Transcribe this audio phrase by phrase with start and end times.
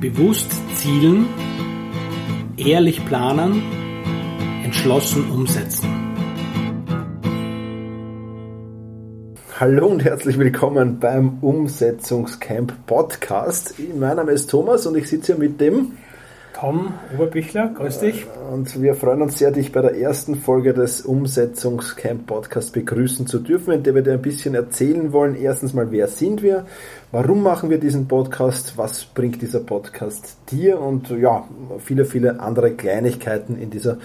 [0.00, 1.26] Bewusst zielen,
[2.58, 3.62] ehrlich planen,
[4.62, 5.88] entschlossen umsetzen.
[9.58, 13.74] Hallo und herzlich willkommen beim Umsetzungscamp Podcast.
[13.98, 15.92] Mein Name ist Thomas und ich sitze hier mit dem
[16.58, 18.24] Tom Oberbichler, grüß dich.
[18.50, 23.40] Und wir freuen uns sehr, dich bei der ersten Folge des Umsetzungscamp Podcasts begrüßen zu
[23.40, 25.36] dürfen, in der wir dir ein bisschen erzählen wollen.
[25.36, 26.64] Erstens mal, wer sind wir?
[27.12, 28.78] Warum machen wir diesen Podcast?
[28.78, 30.80] Was bringt dieser Podcast dir?
[30.80, 31.46] Und ja,
[31.78, 33.98] viele, viele andere Kleinigkeiten in dieser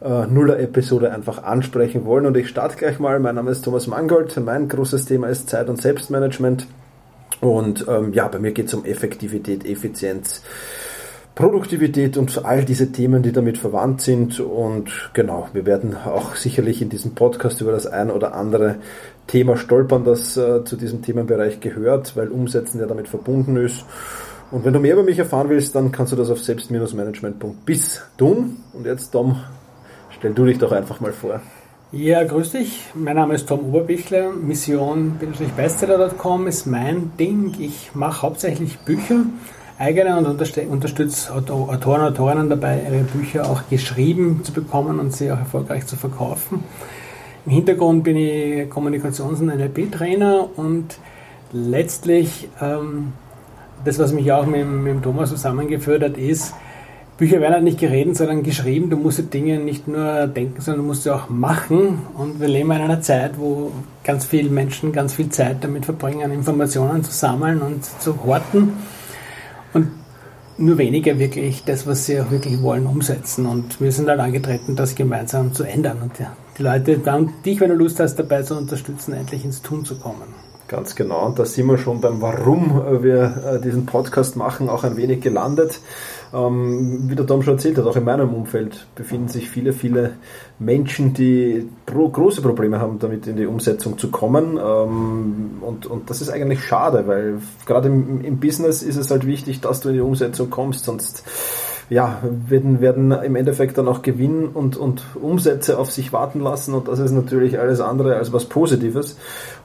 [0.00, 2.24] äh, Nuller-Episode einfach ansprechen wollen.
[2.24, 3.20] Und ich starte gleich mal.
[3.20, 4.34] Mein Name ist Thomas Mangold.
[4.42, 6.66] Mein großes Thema ist Zeit- und Selbstmanagement.
[7.42, 10.42] Und ähm, ja, bei mir geht es um Effektivität, Effizienz,
[11.38, 14.40] Produktivität und all diese Themen, die damit verwandt sind.
[14.40, 18.74] Und genau, wir werden auch sicherlich in diesem Podcast über das ein oder andere
[19.28, 23.84] Thema stolpern, das äh, zu diesem Themenbereich gehört, weil Umsetzen ja damit verbunden ist.
[24.50, 28.56] Und wenn du mehr über mich erfahren willst, dann kannst du das auf selbst-management.bis tun.
[28.72, 29.40] Und jetzt, Tom,
[30.18, 31.40] stell du dich doch einfach mal vor.
[31.92, 32.82] Ja, grüß dich.
[32.94, 34.32] Mein Name ist Tom Oberbichler.
[34.32, 37.54] Mission-bestseller.com ist mein Ding.
[37.60, 39.20] Ich mache hauptsächlich Bücher
[39.78, 45.30] eigene und unterstütze Autoren und Autorinnen dabei, ihre Bücher auch geschrieben zu bekommen und sie
[45.30, 46.64] auch erfolgreich zu verkaufen.
[47.46, 50.98] Im Hintergrund bin ich Kommunikations- und NLP-Trainer und
[51.52, 53.12] letztlich ähm,
[53.84, 56.54] das, was mich auch mit, mit Thomas zusammengeführt hat, ist,
[57.16, 58.90] Bücher werden halt nicht geredet, sondern geschrieben.
[58.90, 62.00] Du musst die Dinge nicht nur denken, sondern du musst sie auch machen.
[62.16, 63.72] Und wir leben in einer Zeit, wo
[64.04, 68.74] ganz viele Menschen ganz viel Zeit damit verbringen, Informationen zu sammeln und zu horten
[70.58, 73.46] nur weniger wirklich das, was sie auch wirklich wollen, umsetzen.
[73.46, 76.12] Und wir sind halt angetreten, das gemeinsam zu ändern und
[76.58, 79.96] die Leute, dann dich, wenn du Lust hast, dabei zu unterstützen, endlich ins Tun zu
[79.96, 80.34] kommen.
[80.66, 81.26] Ganz genau.
[81.26, 85.22] Und da sind wir schon beim Warum wir äh, diesen Podcast machen, auch ein wenig
[85.22, 85.80] gelandet.
[86.32, 90.12] Ähm, wie der Tom schon erzählt hat, auch in meinem Umfeld befinden sich viele, viele
[90.58, 94.58] Menschen, die pro große Probleme haben, damit in die Umsetzung zu kommen.
[94.58, 99.26] Ähm, und, und das ist eigentlich schade, weil gerade im, im Business ist es halt
[99.26, 101.24] wichtig, dass du in die Umsetzung kommst, sonst
[101.90, 106.74] ja, werden, werden im Endeffekt dann auch Gewinn und, und Umsätze auf sich warten lassen
[106.74, 109.16] und das ist natürlich alles andere als was Positives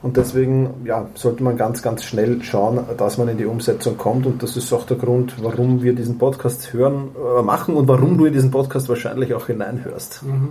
[0.02, 4.26] und deswegen ja, sollte man ganz, ganz schnell schauen, dass man in die Umsetzung kommt
[4.26, 8.16] und das ist auch der Grund, warum wir diesen Podcast hören, äh, machen und warum
[8.16, 10.22] du in diesen Podcast wahrscheinlich auch hineinhörst.
[10.22, 10.50] Mhm.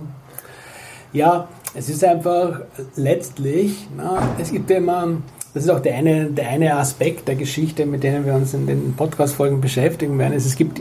[1.12, 2.60] Ja, es ist einfach
[2.96, 5.08] letztlich, na, es gibt ja immer,
[5.54, 8.66] das ist auch der eine, der eine Aspekt der Geschichte, mit dem wir uns in
[8.66, 10.80] den Podcast-Folgen beschäftigen werden, es gibt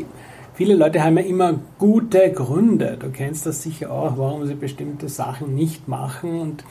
[0.55, 2.97] Viele Leute haben ja immer gute Gründe.
[2.99, 6.39] Du kennst das sicher auch, warum sie bestimmte Sachen nicht machen.
[6.39, 6.63] Und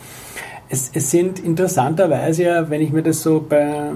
[0.69, 3.91] es, es sind interessanterweise ja, wenn ich mir das so bei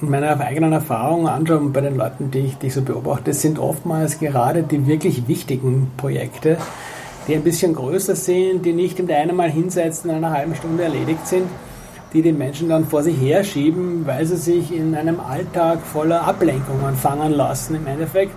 [0.00, 3.32] in meiner eigenen Erfahrung anschaue und bei den Leuten, die ich, die ich so beobachte,
[3.32, 6.56] sind oftmals gerade die wirklich wichtigen Projekte,
[7.28, 10.82] die ein bisschen größer sind, die nicht der einen Mal hinsetzen, in einer halben Stunde
[10.82, 11.46] erledigt sind,
[12.12, 16.96] die die Menschen dann vor sich herschieben, weil sie sich in einem Alltag voller Ablenkungen
[16.96, 18.34] fangen lassen im Endeffekt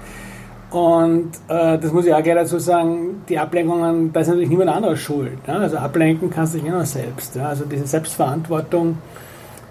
[0.75, 4.71] und äh, das muss ich auch gleich dazu sagen, die Ablenkungen, da ist natürlich niemand
[4.71, 5.47] anderes schuld.
[5.47, 5.53] Ne?
[5.53, 7.33] Also ablenken kannst du dich immer selbst.
[7.37, 7.47] Ja?
[7.47, 8.97] Also diese Selbstverantwortung,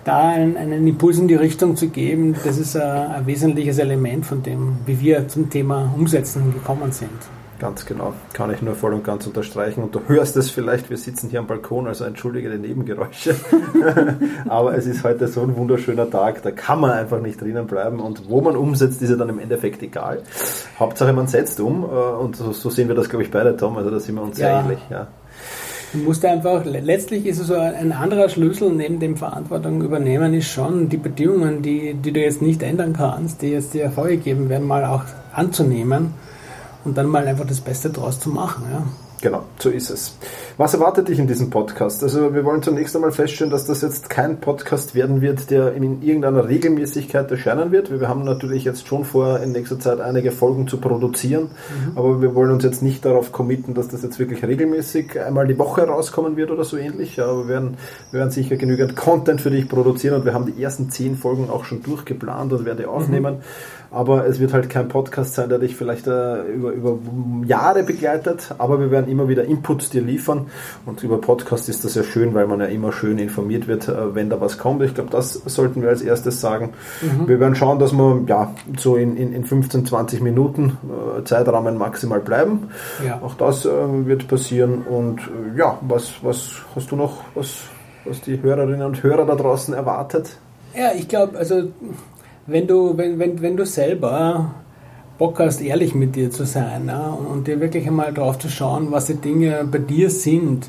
[0.05, 4.25] da einen, einen, Impuls in die Richtung zu geben, das ist ein, ein wesentliches Element
[4.25, 7.11] von dem, wie wir zum Thema Umsetzen gekommen sind.
[7.65, 9.83] Ganz genau, kann ich nur voll und ganz unterstreichen.
[9.83, 13.37] Und du hörst es vielleicht, wir sitzen hier am Balkon, also entschuldige die Nebengeräusche.
[14.51, 18.01] Aber es ist heute so ein wunderschöner Tag, da kann man einfach nicht drinnen bleiben.
[18.01, 20.25] Und wo man umsetzt, ist ja dann im Endeffekt egal.
[20.79, 21.85] Hauptsache man setzt um.
[21.85, 23.79] Äh, und so sehen wir das, glaube ich, beide, Tom.
[23.79, 24.61] Also da sind wir uns ja.
[24.61, 24.81] ähnlich.
[24.91, 25.07] Ja.
[25.95, 30.49] Du musst einfach, letztlich ist es so ein anderer Schlüssel neben dem Verantwortung übernehmen, ist
[30.49, 34.67] schon die Bedingungen, die, die du jetzt nicht ändern kannst, die jetzt dir vorgegeben werden,
[34.67, 36.13] mal auch anzunehmen
[36.85, 38.65] und dann mal einfach das Beste draus zu machen.
[38.71, 38.83] Ja.
[39.21, 40.17] Genau, so ist es.
[40.57, 42.03] Was erwartet dich in diesem Podcast?
[42.03, 46.03] Also wir wollen zunächst einmal feststellen, dass das jetzt kein Podcast werden wird, der in
[46.03, 47.91] irgendeiner Regelmäßigkeit erscheinen wird.
[47.91, 51.99] Wir haben natürlich jetzt schon vor, in nächster Zeit einige Folgen zu produzieren, mhm.
[51.99, 55.59] aber wir wollen uns jetzt nicht darauf committen, dass das jetzt wirklich regelmäßig einmal die
[55.59, 57.21] Woche rauskommen wird oder so ähnlich.
[57.21, 57.77] Aber wir werden,
[58.11, 61.49] wir werden sicher genügend Content für dich produzieren und wir haben die ersten zehn Folgen
[61.51, 63.37] auch schon durchgeplant und werde aufnehmen.
[63.37, 63.43] Mhm
[63.95, 66.99] aber es wird halt kein Podcast sein, der dich vielleicht äh, über, über
[67.47, 70.47] Jahre begleitet, aber wir werden immer wieder Inputs dir liefern
[70.87, 74.15] und über Podcast ist das ja schön, weil man ja immer schön informiert wird, äh,
[74.15, 74.83] wenn da was kommt.
[74.83, 76.71] Ich glaube, das sollten wir als erstes sagen.
[77.03, 77.29] Mhm.
[77.29, 80.79] Wir werden schauen, dass wir ja so in, in, in 15, 20 Minuten
[81.19, 82.69] äh, Zeitrahmen maximal bleiben.
[83.05, 83.21] Ja.
[83.23, 87.63] Auch das äh, wird passieren und äh, ja, was, was hast du noch, was,
[88.05, 90.39] was die Hörerinnen und Hörer da draußen erwartet?
[90.77, 91.69] Ja, ich glaube, also
[92.47, 94.55] wenn du, wenn, wenn, wenn du selber
[95.19, 98.91] Bock hast, ehrlich mit dir zu sein ja, und dir wirklich einmal drauf zu schauen,
[98.91, 100.69] was die Dinge bei dir sind,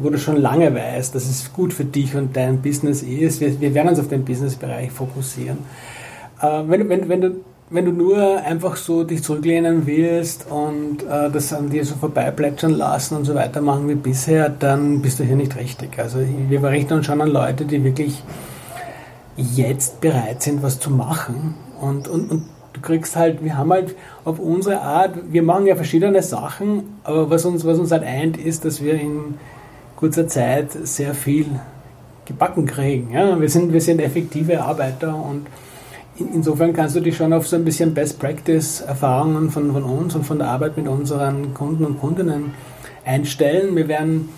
[0.00, 3.40] wo du schon lange weißt, dass es gut für dich und dein Business ist.
[3.40, 5.58] Wir, wir werden uns auf den Businessbereich fokussieren.
[6.40, 7.30] Äh, wenn, wenn, wenn, du,
[7.70, 12.72] wenn du nur einfach so dich zurücklehnen willst und äh, das an dir so vorbeiplätschern
[12.72, 15.98] lassen und so weitermachen wie bisher, dann bist du hier nicht richtig.
[15.98, 16.18] Also
[16.48, 18.22] wir richten uns schon an Leute, die wirklich
[19.36, 22.42] jetzt bereit sind, was zu machen und, und, und
[22.74, 27.30] du kriegst halt, wir haben halt auf unsere Art, wir machen ja verschiedene Sachen, aber
[27.30, 29.34] was uns, was uns halt eint, ist, dass wir in
[29.96, 31.46] kurzer Zeit sehr viel
[32.26, 33.12] gebacken kriegen.
[33.12, 33.40] Ja?
[33.40, 35.46] Wir, sind, wir sind effektive Arbeiter und
[36.16, 39.82] in, insofern kannst du dich schon auf so ein bisschen Best Practice Erfahrungen von, von
[39.84, 42.52] uns und von der Arbeit mit unseren Kunden und Kundinnen
[43.04, 43.76] einstellen.
[43.76, 44.28] Wir werden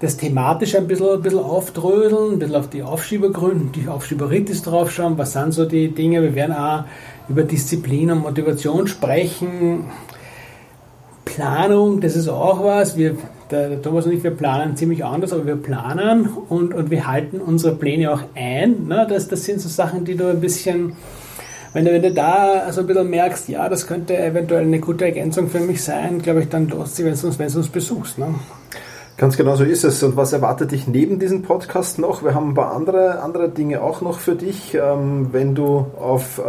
[0.00, 5.16] das thematisch ein bisschen, ein bisschen aufdröseln, ein bisschen auf die Aufschiebergründe, die Aufschieberitis draufschauen,
[5.16, 6.22] was sind so die Dinge.
[6.22, 6.84] Wir werden auch
[7.28, 9.84] über Disziplin und Motivation sprechen.
[11.24, 12.96] Planung, das ist auch was.
[12.96, 13.16] Wir,
[13.50, 17.40] der Thomas und ich, wir planen ziemlich anders, aber wir planen und, und wir halten
[17.40, 18.86] unsere Pläne auch ein.
[18.86, 19.06] Ne?
[19.08, 20.92] Das, das sind so Sachen, die du ein bisschen,
[21.72, 25.04] wenn du, wenn du da so ein bisschen merkst, ja, das könnte eventuell eine gute
[25.04, 28.18] Ergänzung für mich sein, glaube ich, dann lohnt sich, wenn du uns, uns besuchst.
[28.18, 28.34] Ne?
[29.16, 30.02] Ganz genau so ist es.
[30.02, 32.22] Und was erwartet dich neben diesem Podcast noch?
[32.22, 34.74] Wir haben ein paar andere, andere Dinge auch noch für dich.
[34.74, 36.42] Ähm, wenn du auf äh,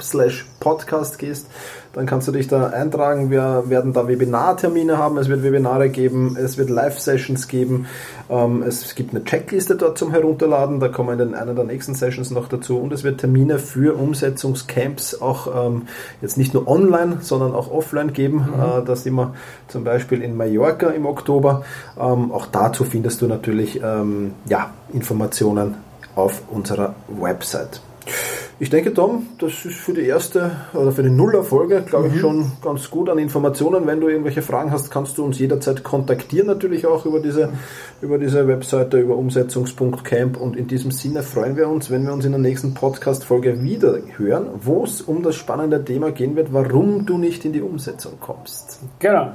[0.00, 1.46] slash podcast gehst,
[1.92, 3.30] dann kannst du dich da eintragen.
[3.30, 7.86] Wir werden da Webinartermine haben, es wird Webinare geben, es wird Live-Sessions geben,
[8.30, 11.94] ähm, es gibt eine Checkliste dort zum Herunterladen, da kommen wir in einer der nächsten
[11.94, 15.82] Sessions noch dazu und es wird Termine für Umsetzungscamps auch ähm,
[16.22, 18.48] jetzt nicht nur online, sondern auch offline geben.
[18.54, 18.80] Mhm.
[18.82, 19.34] Äh, da sind wir
[19.68, 21.64] zum Beispiel in Mallorca im Oktober.
[21.98, 23.80] Ähm, auch dazu findest du natürlich
[24.48, 25.74] ja, Informationen
[26.14, 27.80] auf unserer Website.
[28.60, 32.14] Ich denke, Tom, das ist für die erste oder für die Nuller-Folge, glaube mhm.
[32.14, 33.86] ich, schon ganz gut an Informationen.
[33.86, 37.50] Wenn du irgendwelche Fragen hast, kannst du uns jederzeit kontaktieren, natürlich auch über diese,
[38.02, 40.36] über diese Webseite, über umsetzungs.camp.
[40.40, 44.00] Und in diesem Sinne freuen wir uns, wenn wir uns in der nächsten Podcast-Folge wieder
[44.16, 48.14] hören, wo es um das spannende Thema gehen wird, warum du nicht in die Umsetzung
[48.18, 48.80] kommst.
[48.98, 49.34] Genau.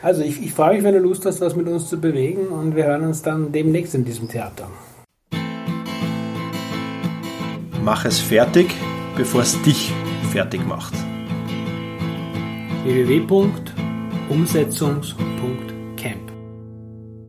[0.00, 2.76] Also ich, ich freue mich, wenn du Lust hast, was mit uns zu bewegen und
[2.76, 4.68] wir hören uns dann demnächst in diesem Theater.
[7.90, 8.74] Mach es fertig,
[9.16, 9.90] bevor es dich
[10.30, 10.92] fertig macht.
[12.84, 15.77] www.umsetzungs.de